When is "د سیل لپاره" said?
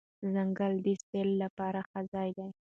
0.85-1.79